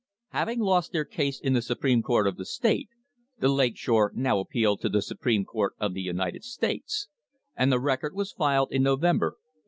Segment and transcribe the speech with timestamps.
[0.15, 2.89] * Having lost their case in the Supreme Court of the state,
[3.37, 7.07] the Lake Shore now appealed to the Supreme Court of the United States,
[7.55, 9.57] and the record was filed in November, 1886.